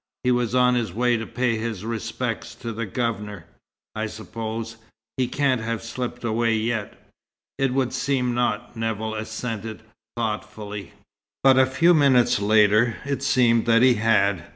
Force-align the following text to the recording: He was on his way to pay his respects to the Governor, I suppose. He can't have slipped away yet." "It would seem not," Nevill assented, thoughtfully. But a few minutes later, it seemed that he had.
He 0.23 0.31
was 0.31 0.55
on 0.55 0.73
his 0.73 0.91
way 0.91 1.15
to 1.15 1.27
pay 1.27 1.57
his 1.59 1.85
respects 1.85 2.55
to 2.55 2.73
the 2.73 2.87
Governor, 2.87 3.45
I 3.93 4.07
suppose. 4.07 4.77
He 5.15 5.27
can't 5.27 5.61
have 5.61 5.83
slipped 5.83 6.23
away 6.23 6.55
yet." 6.55 6.95
"It 7.59 7.71
would 7.75 7.93
seem 7.93 8.33
not," 8.33 8.75
Nevill 8.75 9.13
assented, 9.13 9.83
thoughtfully. 10.17 10.93
But 11.43 11.59
a 11.59 11.67
few 11.67 11.93
minutes 11.93 12.39
later, 12.39 12.97
it 13.05 13.21
seemed 13.21 13.67
that 13.67 13.83
he 13.83 13.93
had. 13.93 14.45